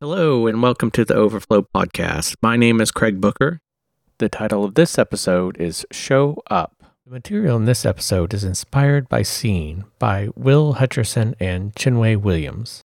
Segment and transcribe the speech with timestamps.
[0.00, 2.36] Hello, and welcome to the Overflow Podcast.
[2.40, 3.60] My name is Craig Booker.
[4.18, 6.84] The title of this episode is Show Up.
[7.04, 12.84] The material in this episode is inspired by Seen by Will Hutcherson and Chinwe Williams.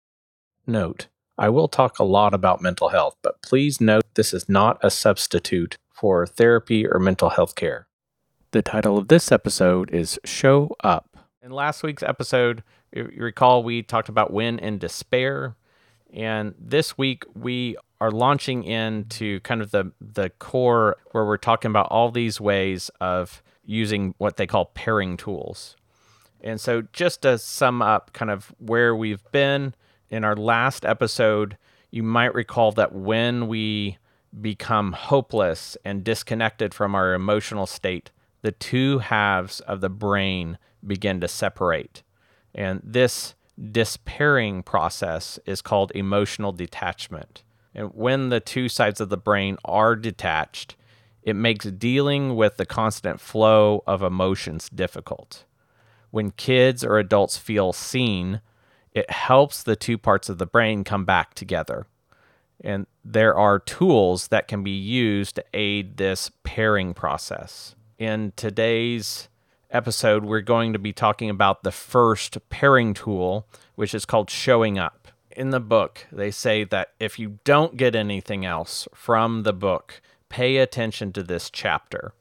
[0.65, 1.05] Note,
[1.37, 4.89] I will talk a lot about mental health, but please note this is not a
[4.89, 7.85] substitute for therapy or mental health care.
[8.53, 11.15] The title of this episode is Show Up.
[11.43, 15.55] In last week's episode, you recall we talked about when in despair.
[16.13, 21.71] And this week we are launching into kind of the the core where we're talking
[21.71, 25.75] about all these ways of using what they call pairing tools.
[26.41, 29.73] And so just to sum up kind of where we've been
[30.09, 31.57] in our last episode,
[31.89, 33.97] you might recall that when we
[34.41, 41.21] become hopeless and disconnected from our emotional state, the two halves of the brain begin
[41.21, 42.03] to separate.
[42.53, 43.35] And this
[43.71, 47.43] despairing process is called emotional detachment.
[47.75, 50.75] And when the two sides of the brain are detached,
[51.23, 55.45] it makes dealing with the constant flow of emotions difficult.
[56.11, 58.41] When kids or adults feel seen,
[58.91, 61.87] it helps the two parts of the brain come back together.
[62.63, 67.75] And there are tools that can be used to aid this pairing process.
[67.97, 69.29] In today's
[69.73, 74.77] episode, we're going to be talking about the first pairing tool, which is called showing
[74.77, 75.07] up.
[75.35, 80.01] In the book, they say that if you don't get anything else from the book,
[80.29, 82.13] pay attention to this chapter.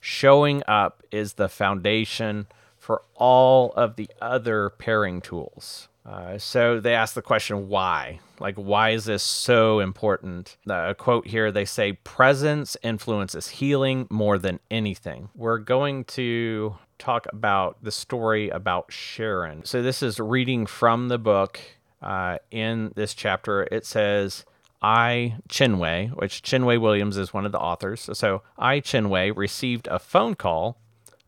[0.00, 2.46] Showing up is the foundation
[2.78, 5.88] for all of the other pairing tools.
[6.06, 8.20] Uh, so they ask the question, why?
[8.38, 10.56] Like, why is this so important?
[10.64, 15.28] The quote here they say, presence influences healing more than anything.
[15.34, 19.64] We're going to talk about the story about Sharon.
[19.64, 21.60] So this is reading from the book.
[22.00, 24.44] Uh, in this chapter, it says,
[24.80, 28.08] I, Chinwe, which Chinwe Williams is one of the authors.
[28.12, 30.78] So I, Chinwe, received a phone call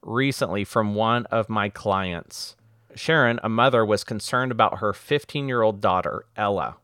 [0.03, 2.57] recently from one of my clients.
[2.95, 6.77] Sharon, a mother, was concerned about her 15 year old daughter, Ella,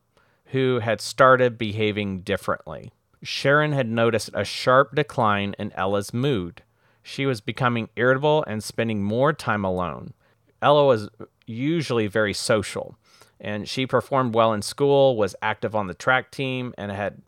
[0.47, 2.91] who had started behaving differently.
[3.21, 6.63] Sharon had noticed a sharp decline in Ella's mood.
[7.01, 10.13] She was becoming irritable and spending more time alone.
[10.61, 11.09] Ella was
[11.45, 12.95] usually very social,
[13.39, 17.21] and she performed well in school, was active on the track team, and had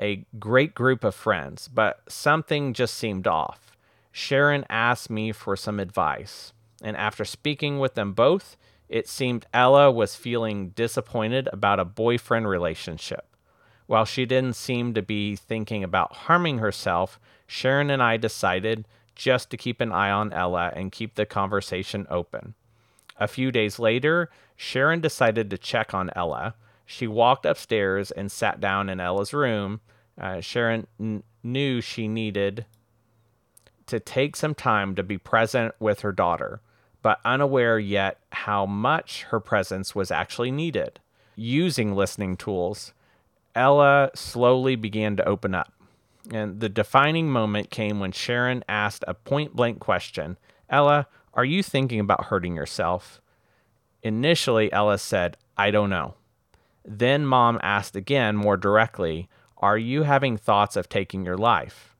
[0.00, 3.76] a great group of friends, but something just seemed off.
[4.12, 6.52] Sharon asked me for some advice
[6.84, 8.58] and after speaking with them both,
[8.90, 13.26] it seemed Ella was feeling disappointed about a boyfriend relationship.
[13.86, 19.50] While she didn't seem to be thinking about harming herself, Sharon and I decided just
[19.50, 22.54] to keep an eye on Ella and keep the conversation open.
[23.18, 26.54] A few days later, Sharon decided to check on Ella.
[26.84, 29.80] She walked upstairs and sat down in Ella's room.
[30.20, 32.66] Uh, Sharon n- knew she needed
[33.86, 36.60] to take some time to be present with her daughter
[37.04, 40.98] but unaware yet how much her presence was actually needed.
[41.36, 42.94] Using listening tools,
[43.54, 45.73] Ella slowly began to open up.
[46.32, 50.38] And the defining moment came when Sharon asked a point blank question
[50.70, 53.20] Ella, are you thinking about hurting yourself?
[54.02, 56.14] Initially, Ella said, I don't know.
[56.84, 61.94] Then mom asked again more directly, Are you having thoughts of taking your life?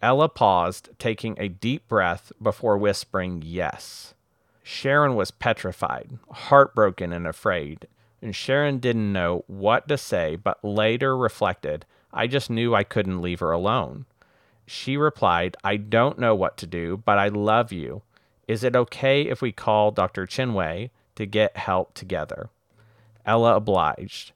[0.00, 4.14] Ella paused, taking a deep breath before whispering, Yes.
[4.62, 7.88] Sharon was petrified, heartbroken, and afraid,
[8.20, 13.22] and Sharon didn't know what to say, but later reflected, I just knew I couldn't
[13.22, 14.06] leave her alone.
[14.66, 18.02] She replied, I don't know what to do, but I love you.
[18.46, 20.26] Is it okay if we call Dr.
[20.26, 22.50] Chinwe to get help together?
[23.24, 24.32] Ella obliged.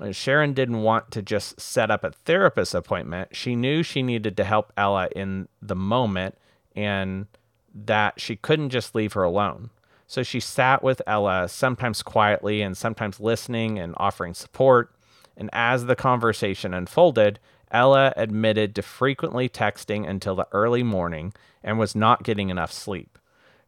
[0.00, 3.34] Uh, Sharon didn't want to just set up a therapist appointment.
[3.34, 6.36] She knew she needed to help Ella in the moment
[6.76, 7.26] and
[7.74, 9.70] that she couldn't just leave her alone.
[10.06, 14.90] So she sat with Ella, sometimes quietly and sometimes listening and offering support.
[15.38, 17.38] And as the conversation unfolded,
[17.70, 23.18] Ella admitted to frequently texting until the early morning and was not getting enough sleep.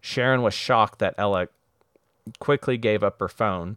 [0.00, 1.49] Sharon was shocked that Ella
[2.39, 3.77] quickly gave up her phone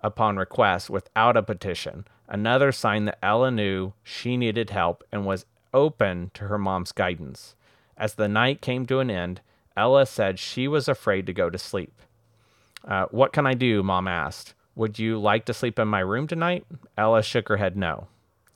[0.00, 5.46] upon request without a petition, another sign that Ella knew she needed help and was
[5.72, 7.54] open to her mom's guidance.
[7.96, 9.40] As the night came to an end,
[9.76, 12.02] Ella said she was afraid to go to sleep.
[12.84, 13.82] Uh, what can I do?
[13.82, 14.54] Mom asked.
[14.74, 16.66] Would you like to sleep in my room tonight?
[16.96, 18.08] Ella shook her head no.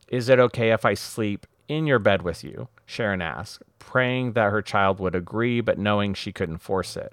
[0.09, 2.69] Is it okay if I sleep in your bed with you?
[2.87, 7.13] Sharon asked, praying that her child would agree, but knowing she couldn't force it.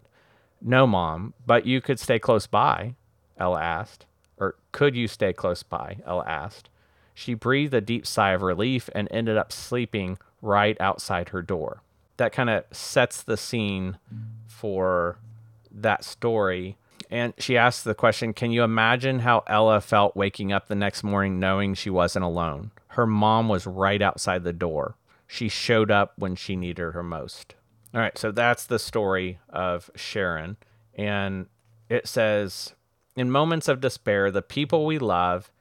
[0.62, 2.96] No, Mom, but you could stay close by,
[3.38, 4.06] Ella asked.
[4.38, 5.98] Or could you stay close by?
[6.06, 6.70] Ella asked.
[7.14, 11.82] She breathed a deep sigh of relief and ended up sleeping right outside her door.
[12.18, 13.98] That kind of sets the scene
[14.48, 15.18] for
[15.72, 16.78] that story.
[17.14, 21.04] And she asked the question Can you imagine how Ella felt waking up the next
[21.04, 22.72] morning knowing she wasn't alone?
[22.88, 24.96] Her mom was right outside the door.
[25.28, 27.54] She showed up when she needed her most.
[27.94, 30.58] All right, so that's the story of Sharon.
[30.96, 31.46] And
[31.88, 32.74] it says,
[33.16, 35.52] In moments of despair, the people we love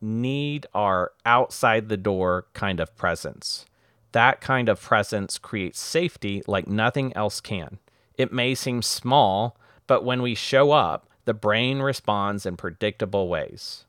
[0.00, 3.66] need our outside the door kind of presence.
[4.12, 7.78] That kind of presence creates safety like nothing else can.
[8.16, 13.84] It may seem small, but when we show up, the brain responds in predictable ways.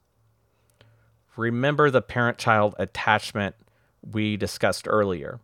[1.35, 3.55] Remember the parent child attachment
[4.01, 5.39] we discussed earlier.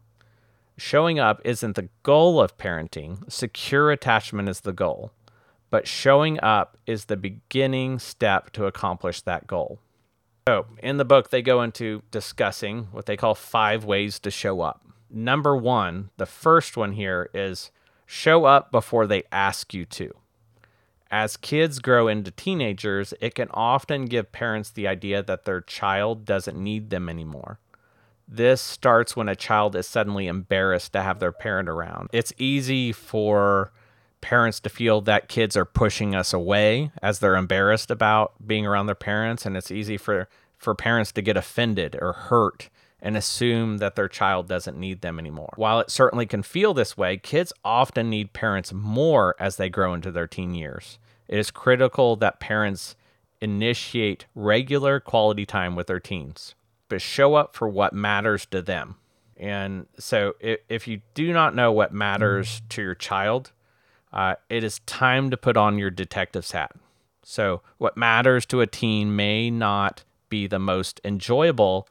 [0.78, 5.12] Showing up isn't the goal of parenting, secure attachment is the goal.
[5.70, 9.80] But showing up is the beginning step to accomplish that goal.
[10.48, 14.62] So, in the book, they go into discussing what they call five ways to show
[14.62, 14.84] up.
[15.12, 17.72] Number one, the first one here is
[18.06, 20.14] show up before they ask you to.
[21.12, 26.26] As kids grow into teenagers, it can often give parents the idea that their child
[26.26, 27.60] doesn't need them anymore.
[28.28, 32.10] This starts when a child is suddenly embarrassed to have their parent around.
[32.14, 33.72] It's easy for
[34.22, 38.86] parents to feel that kids are pushing us away as they're embarrassed about being around
[38.86, 40.28] their parents and it's easy for
[40.58, 42.70] for parents to get offended or hurt
[43.02, 45.54] and assume that their child doesn't need them anymore.
[45.56, 49.94] While it certainly can feel this way, kids often need parents more as they grow
[49.94, 51.00] into their teen years.
[51.28, 52.96] It is critical that parents
[53.42, 56.56] initiate regular quality time with their teens,
[56.90, 58.96] but show up for what matters to them.
[59.38, 63.54] And so, if, you do not know what matters to your child,
[64.12, 66.74] uh, it is time to put on your detective's hat.
[67.24, 71.88] So, what matters to a teen may not be the most enjoyable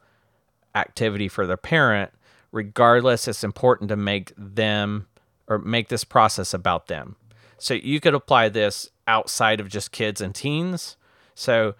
[0.79, 2.11] activity for their parent.
[2.51, 5.07] Regardless, it's important to make them
[5.47, 7.15] or make this process about them.
[7.57, 10.95] So, you could apply this outside of just kids and teens.
[11.35, 11.75] So,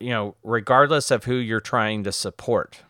[0.00, 2.80] you know, regardless of who you're trying to support,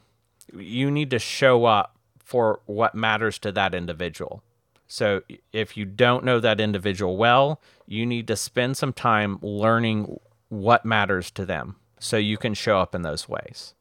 [0.55, 4.43] you need to show up for what matters to that individual.
[4.87, 5.23] So
[5.53, 10.19] if you don't know that individual well, you need to spend some time learning
[10.49, 13.75] what matters to them so you can show up in those ways.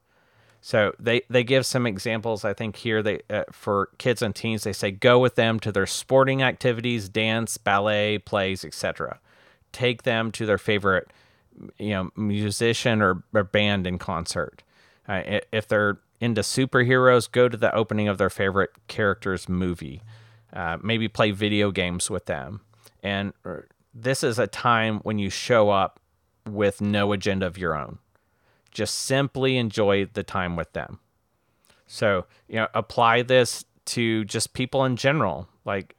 [0.61, 2.43] So they, they give some examples.
[2.43, 5.71] I think here they uh, for kids and teens they say go with them to
[5.71, 9.19] their sporting activities, dance, ballet, plays, etc.
[9.71, 11.11] Take them to their favorite
[11.77, 14.63] you know musician or, or band in concert.
[15.07, 20.01] Uh, if they're into superheroes, go to the opening of their favorite character's movie.
[20.51, 22.61] Uh, maybe play video games with them.
[23.03, 23.57] And uh,
[23.93, 25.99] this is a time when you show up
[26.47, 27.99] with no agenda of your own.
[28.71, 30.99] Just simply enjoy the time with them.
[31.87, 35.47] So, you know, apply this to just people in general.
[35.65, 35.95] Like,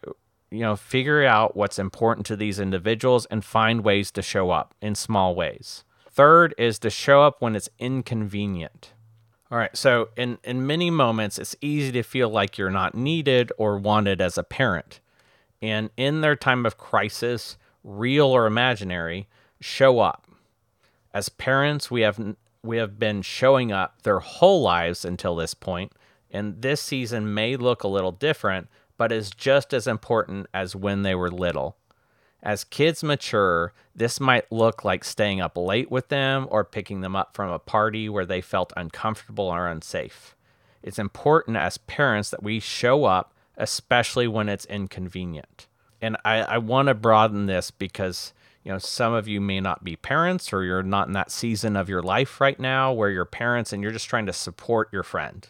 [0.50, 4.74] you know, figure out what's important to these individuals and find ways to show up
[4.80, 5.84] in small ways.
[6.10, 8.92] Third is to show up when it's inconvenient.
[9.50, 9.74] All right.
[9.76, 14.20] So, in, in many moments, it's easy to feel like you're not needed or wanted
[14.20, 15.00] as a parent.
[15.62, 19.26] And in their time of crisis, real or imaginary,
[19.60, 20.26] show up.
[21.14, 25.92] As parents, we have we have been showing up their whole lives until this point,
[26.30, 31.02] and this season may look a little different, but is just as important as when
[31.02, 31.76] they were little.
[32.42, 37.16] As kids mature, this might look like staying up late with them or picking them
[37.16, 40.36] up from a party where they felt uncomfortable or unsafe.
[40.82, 45.66] It's important as parents that we show up, especially when it's inconvenient.
[46.00, 48.32] And I, I want to broaden this because
[48.64, 51.76] you know some of you may not be parents or you're not in that season
[51.76, 55.02] of your life right now where you're parents and you're just trying to support your
[55.02, 55.48] friend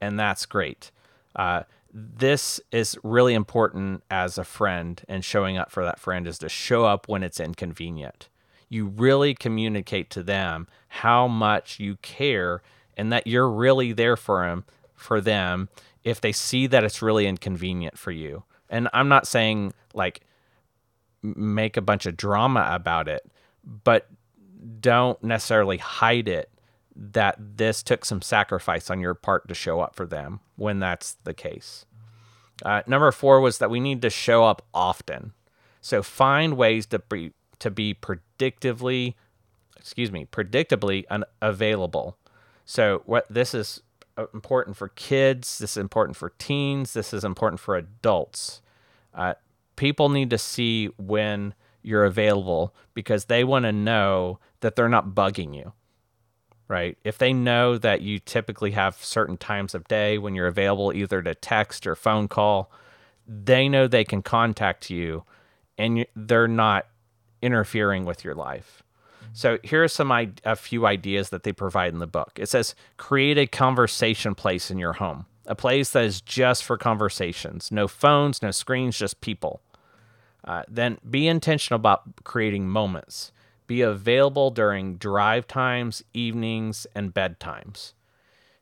[0.00, 0.90] and that's great
[1.36, 1.62] uh,
[1.92, 6.48] this is really important as a friend and showing up for that friend is to
[6.48, 8.28] show up when it's inconvenient.
[8.68, 12.62] You really communicate to them how much you care
[12.96, 14.64] and that you're really there for them
[14.94, 15.68] for them
[16.04, 18.42] if they see that it's really inconvenient for you.
[18.68, 20.20] And I'm not saying like
[21.36, 23.30] make a bunch of drama about it,
[23.84, 24.08] but
[24.80, 26.50] don't necessarily hide it
[26.94, 31.16] that this took some sacrifice on your part to show up for them when that's
[31.24, 31.86] the case.
[32.64, 35.32] Uh, number four was that we need to show up often.
[35.80, 39.14] So find ways to be to be predictively,
[39.76, 42.16] excuse me, predictably unavailable.
[42.64, 43.80] So what this is
[44.34, 45.58] important for kids.
[45.58, 46.92] This is important for teens.
[46.92, 48.60] This is important for adults.
[49.14, 49.34] Uh,
[49.78, 55.14] people need to see when you're available because they want to know that they're not
[55.14, 55.72] bugging you
[56.68, 56.98] right?
[57.02, 61.22] If they know that you typically have certain times of day when you're available either
[61.22, 62.70] to text or phone call,
[63.26, 65.24] they know they can contact you
[65.76, 66.86] and they're not
[67.40, 68.82] interfering with your life.
[69.22, 69.30] Mm-hmm.
[69.32, 70.12] So here are some
[70.44, 72.32] a few ideas that they provide in the book.
[72.36, 76.76] It says create a conversation place in your home, a place that is just for
[76.76, 79.62] conversations, no phones, no screens, just people.
[80.44, 83.32] Uh, then be intentional about creating moments.
[83.66, 87.92] Be available during drive times, evenings, and bedtimes.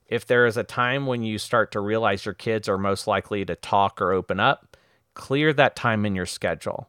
[0.08, 3.44] If there is a time when you start to realize your kids are most likely
[3.44, 4.76] to talk or open up,
[5.14, 6.88] clear that time in your schedule.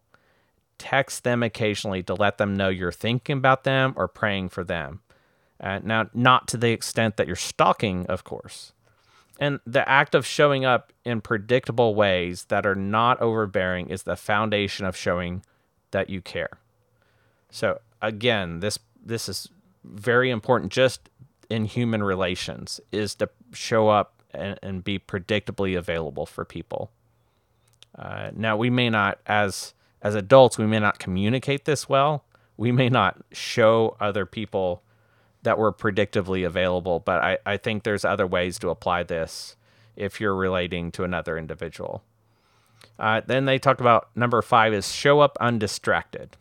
[0.77, 5.01] Text them occasionally to let them know you're thinking about them or praying for them.
[5.59, 8.73] Uh, now, not to the extent that you're stalking, of course.
[9.39, 14.15] And the act of showing up in predictable ways that are not overbearing is the
[14.15, 15.43] foundation of showing
[15.91, 16.57] that you care.
[17.51, 19.49] So again, this this is
[19.83, 21.09] very important just
[21.49, 26.91] in human relations is to show up and, and be predictably available for people.
[27.97, 32.23] Uh, now we may not as as adults we may not communicate this well.
[32.57, 34.83] We may not show other people
[35.43, 39.55] that we're predictably available, but I, I think there's other ways to apply this
[39.95, 42.03] if you're relating to another individual.
[42.99, 46.37] Uh, then they talk about number five is show up undistracted.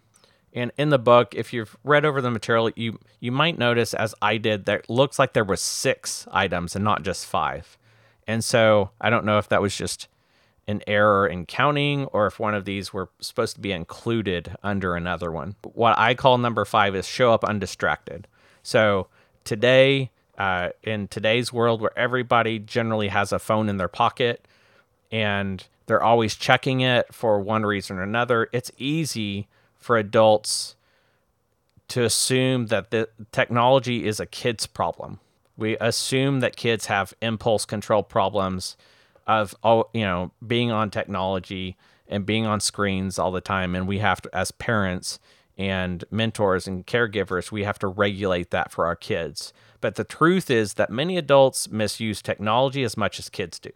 [0.53, 4.15] And in the book, if you've read over the material, you you might notice, as
[4.23, 7.76] I did, that looks like there was six items and not just five.
[8.26, 10.09] And so I don't know if that was just
[10.67, 14.97] an error in counting or if one of these were supposed to be included under
[14.97, 15.55] another one.
[15.62, 18.26] What I call number five is show up undistracted.
[18.67, 19.07] So
[19.45, 24.45] today, uh, in today's world where everybody generally has a phone in their pocket
[25.13, 29.47] and they're always checking it for one reason or another, it's easy
[29.79, 30.75] for adults
[31.87, 35.21] to assume that the technology is a kid's problem.
[35.57, 38.77] We assume that kids have impulse control problems
[39.29, 41.77] of all you know being on technology
[42.09, 45.21] and being on screens all the time and we have to as parents
[45.57, 49.53] and mentors and caregivers we have to regulate that for our kids.
[49.81, 53.71] But the truth is that many adults misuse technology as much as kids do.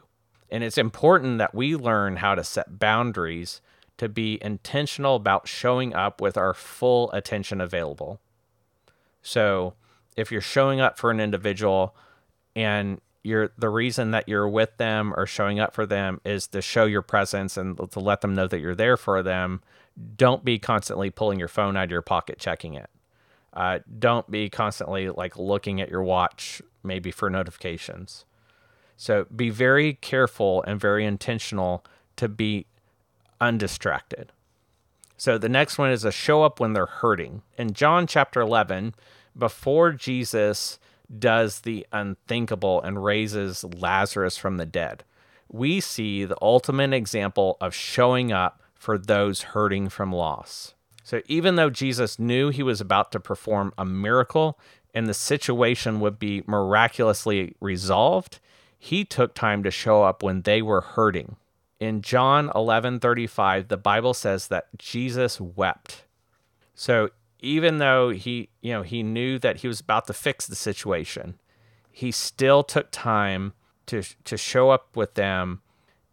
[0.50, 3.60] And it's important that we learn how to set boundaries
[3.98, 8.18] to be intentional about showing up with our full attention available.
[9.22, 9.74] So,
[10.16, 11.94] if you're showing up for an individual
[12.56, 16.62] and you're the reason that you're with them or showing up for them is to
[16.62, 19.62] show your presence and to let them know that you're there for them,
[20.16, 22.90] don't be constantly pulling your phone out of your pocket checking it.
[23.52, 28.24] Uh, don't be constantly like looking at your watch maybe for notifications.
[28.96, 31.84] So be very careful and very intentional
[32.16, 32.66] to be
[33.40, 34.32] undistracted.
[35.16, 37.42] So the next one is a show up when they're hurting.
[37.58, 38.94] In John chapter 11,
[39.36, 40.78] before Jesus
[41.18, 45.04] does the unthinkable and raises Lazarus from the dead,
[45.48, 50.74] we see the ultimate example of showing up for those hurting from loss.
[51.04, 54.58] So even though Jesus knew he was about to perform a miracle
[54.92, 58.40] and the situation would be miraculously resolved,
[58.76, 61.36] he took time to show up when they were hurting
[61.80, 66.04] in John 11:35 the Bible says that Jesus wept.
[66.74, 67.10] So
[67.40, 71.40] even though he, you know, he knew that he was about to fix the situation,
[71.90, 73.54] he still took time
[73.86, 75.62] to to show up with them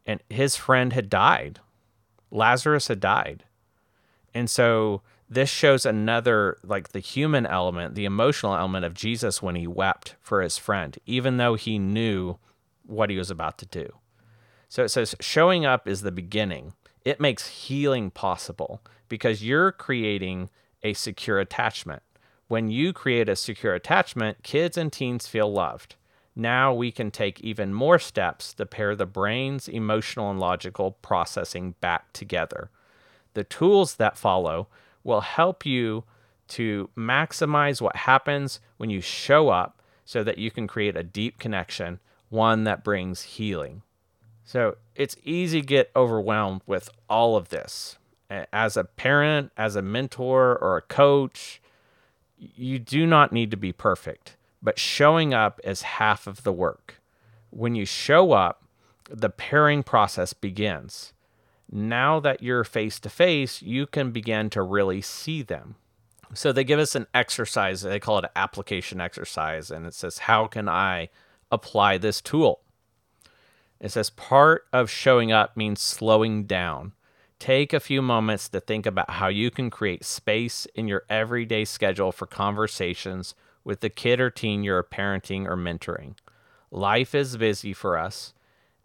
[0.06, 1.60] and his friend had died.
[2.32, 3.44] Lazarus had died.
[4.34, 9.56] And so this shows another like the human element, the emotional element of Jesus when
[9.56, 12.38] he wept for his friend, even though he knew
[12.86, 13.98] what he was about to do.
[14.70, 16.74] So it says showing up is the beginning.
[17.04, 20.50] It makes healing possible because you're creating
[20.84, 22.04] a secure attachment.
[22.48, 25.96] When you create a secure attachment, kids and teens feel loved.
[26.40, 31.74] Now we can take even more steps to pair the brain's emotional and logical processing
[31.82, 32.70] back together.
[33.34, 34.68] The tools that follow
[35.04, 36.04] will help you
[36.50, 41.40] to maximize what happens when you show up so that you can create a deep
[41.40, 43.82] connection, one that brings healing.
[44.46, 47.98] So it's easy to get overwhelmed with all of this.
[48.30, 51.64] As a parent, as a mentor, or a coach,
[52.38, 57.02] you do not need to be perfect, but showing up is half of the work.
[57.50, 58.64] When you show up,
[59.10, 61.14] the pairing process begins.
[61.72, 65.76] Now that you're face to face, you can begin to really see them.
[66.34, 70.20] So they give us an exercise, they call it an application exercise, and it says,
[70.20, 71.10] How can I
[71.52, 72.62] apply this tool?
[73.80, 76.94] It says part of showing up means slowing down.
[77.40, 81.64] Take a few moments to think about how you can create space in your everyday
[81.66, 83.36] schedule for conversations
[83.68, 86.16] with the kid or teen you're parenting or mentoring.
[86.72, 88.34] Life is busy for us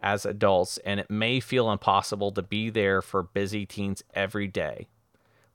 [0.03, 4.89] as adults, and it may feel impossible to be there for busy teens every day.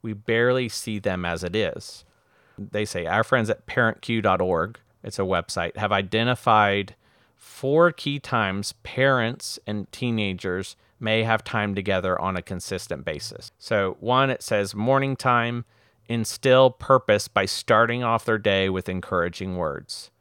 [0.01, 2.05] We barely see them as it is.
[2.57, 6.95] They say our friends at parentcue.org, it's a website, have identified
[7.35, 13.51] four key times parents and teenagers may have time together on a consistent basis.
[13.59, 15.65] So, one, it says morning time,
[16.09, 20.11] instill purpose by starting off their day with encouraging words.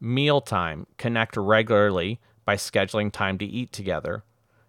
[0.00, 4.22] Mealtime, connect regularly by scheduling time to eat together.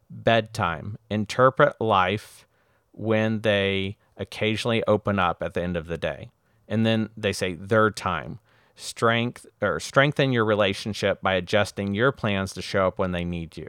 [0.10, 2.48] Bedtime, interpret life
[2.92, 6.30] when they occasionally open up at the end of the day.
[6.68, 8.40] And then they say their time,
[8.76, 13.58] strength or strengthen your relationship by adjusting your plans to show up when they need
[13.58, 13.68] you.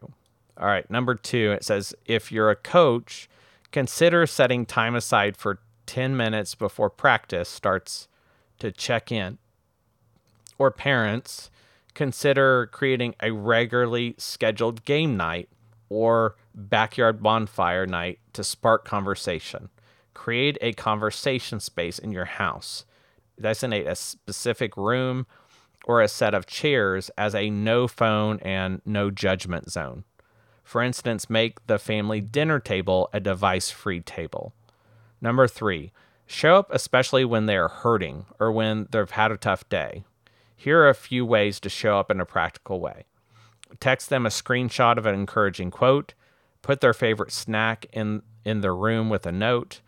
[0.58, 3.28] All right, number 2, it says if you're a coach,
[3.72, 8.08] consider setting time aside for 10 minutes before practice starts
[8.58, 9.38] to check in.
[10.58, 11.50] Or parents,
[11.94, 15.48] consider creating a regularly scheduled game night
[15.88, 19.68] or backyard bonfire night to spark conversation.
[20.14, 22.84] Create a conversation space in your house.
[23.40, 25.26] Designate a specific room
[25.84, 30.04] or a set of chairs as a no phone and no judgment zone.
[30.64, 34.52] For instance, make the family dinner table a device free table.
[35.20, 35.92] Number three,
[36.26, 40.04] show up especially when they are hurting or when they've had a tough day.
[40.56, 43.04] Here are a few ways to show up in a practical way.
[43.80, 46.14] Text them a screenshot of an encouraging quote,
[46.62, 49.80] put their favorite snack in, in their room with a note,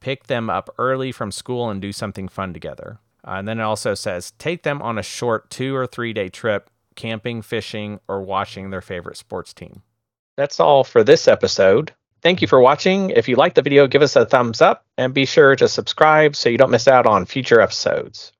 [0.00, 2.98] pick them up early from school and do something fun together.
[3.26, 6.28] Uh, and then it also says take them on a short two or three day
[6.28, 9.82] trip, camping, fishing, or watching their favorite sports team.
[10.36, 11.92] That's all for this episode.
[12.22, 13.10] Thank you for watching.
[13.10, 16.36] If you liked the video, give us a thumbs up and be sure to subscribe
[16.36, 18.32] so you don't miss out on future episodes.